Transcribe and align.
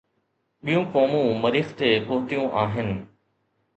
ٻيون 0.63 0.83
قومون 0.95 1.27
مريخ 1.43 1.67
تي 1.81 1.89
پهتيون 2.07 2.47
آهن. 2.63 2.89